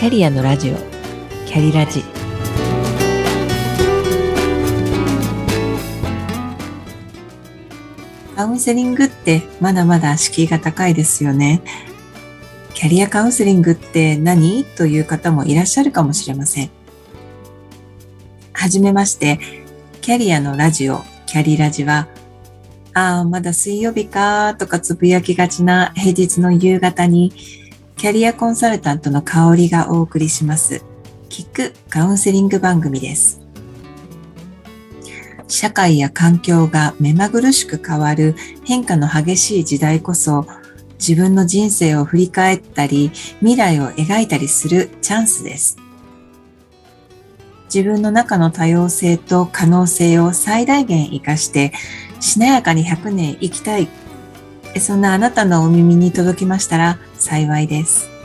[0.00, 0.76] キャリアのラジオ。
[1.44, 2.02] キャリラジ。
[8.34, 11.60] カウンセリングってまだまだ敷居が高いですよね。
[12.72, 14.64] キャリアカウンセリングって何？
[14.64, 16.70] という方もいらっしゃるかもしれません。
[18.54, 19.38] はじめまして、
[20.00, 22.08] キャリアのラジオ、キャリラジは、
[22.94, 27.34] ああ、まだ水曜日かとかつぶやきがちな平日の夕方に、
[28.00, 30.82] キャリアコンサルタントの香りがお送りします。
[31.28, 33.42] 聞くカウンセリング番組です。
[35.48, 40.46] 社会や環境が目まぐるしく変わる変化の激しい時代こそ
[40.94, 43.10] 自分の人生を振り返ったり
[43.40, 45.76] 未来を描いたりするチャンスです。
[47.64, 51.74] 自分の中の多様性と可能性を最大限活かして
[52.18, 53.88] しなやかに100年生きたい。
[54.78, 58.19] そんなあなたのお耳に届きましたら幸いです。